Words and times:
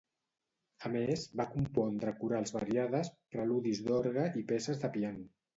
A 0.87 0.89
més, 0.93 1.25
va 1.41 1.45
compondre 1.57 2.15
corals 2.23 2.55
variades, 2.57 3.13
preludis 3.37 3.85
d'orgue 3.89 4.29
i 4.43 4.47
peces 4.55 4.83
de 4.87 4.93
piano. 4.99 5.29